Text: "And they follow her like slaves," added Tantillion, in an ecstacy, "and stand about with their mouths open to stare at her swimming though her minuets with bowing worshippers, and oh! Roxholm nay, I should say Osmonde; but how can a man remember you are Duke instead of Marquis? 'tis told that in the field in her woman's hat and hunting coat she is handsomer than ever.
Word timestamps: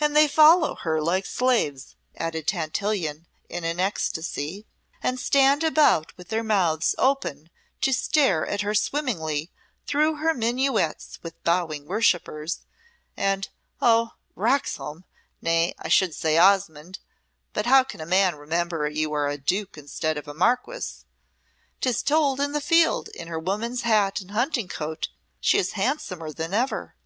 "And 0.00 0.16
they 0.16 0.26
follow 0.26 0.74
her 0.74 1.00
like 1.00 1.24
slaves," 1.26 1.94
added 2.16 2.48
Tantillion, 2.48 3.28
in 3.48 3.62
an 3.62 3.78
ecstacy, 3.78 4.66
"and 5.00 5.20
stand 5.20 5.62
about 5.62 6.12
with 6.16 6.28
their 6.30 6.42
mouths 6.42 6.96
open 6.98 7.50
to 7.80 7.92
stare 7.92 8.44
at 8.44 8.62
her 8.62 8.74
swimming 8.74 9.20
though 9.92 10.14
her 10.16 10.34
minuets 10.34 11.20
with 11.22 11.40
bowing 11.44 11.86
worshippers, 11.86 12.62
and 13.16 13.48
oh! 13.80 14.14
Roxholm 14.34 15.04
nay, 15.40 15.72
I 15.78 15.86
should 15.86 16.16
say 16.16 16.36
Osmonde; 16.36 16.98
but 17.52 17.66
how 17.66 17.84
can 17.84 18.00
a 18.00 18.06
man 18.06 18.34
remember 18.34 18.88
you 18.88 19.12
are 19.12 19.36
Duke 19.36 19.78
instead 19.78 20.18
of 20.18 20.26
Marquis? 20.36 21.04
'tis 21.80 22.02
told 22.02 22.40
that 22.40 22.44
in 22.46 22.52
the 22.54 22.60
field 22.60 23.06
in 23.10 23.28
her 23.28 23.38
woman's 23.38 23.82
hat 23.82 24.20
and 24.20 24.32
hunting 24.32 24.66
coat 24.66 25.10
she 25.40 25.58
is 25.58 25.74
handsomer 25.78 26.32
than 26.32 26.52
ever. 26.52 26.96